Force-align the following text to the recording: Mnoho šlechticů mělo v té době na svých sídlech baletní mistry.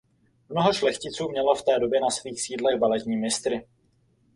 Mnoho 0.49 0.73
šlechticů 0.73 1.29
mělo 1.29 1.55
v 1.55 1.61
té 1.63 1.79
době 1.79 2.01
na 2.01 2.09
svých 2.09 2.41
sídlech 2.41 2.79
baletní 2.79 3.17
mistry. 3.17 3.67